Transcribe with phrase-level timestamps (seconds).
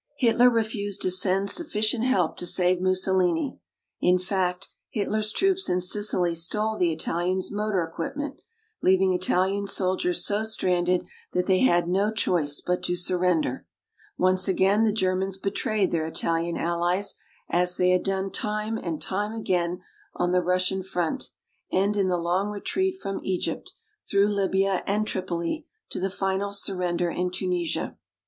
[0.17, 3.59] Hitler refused to send sufficient help to save Mussolini.
[4.01, 8.41] In fact, Hitler's troops in Sicily stole the Italians' motor equipment,
[8.81, 13.67] leaving Italian soldiers so stranded that they had no choice but to surrender.
[14.17, 17.13] Once again the Germans betrayed their Italian allies,
[17.47, 19.81] as they had done time and time again
[20.15, 21.29] on the Russian front
[21.71, 23.71] and in the long retreat from Egypt,
[24.09, 27.99] through Libya and Tripoli, to the final surrender in Tunisia.